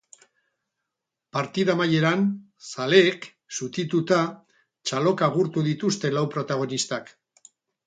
[1.37, 2.23] Partida amaieran,
[2.71, 4.19] zaleek, zutituta,
[4.55, 7.17] txaloka agurtu dituzte lau protagonistak.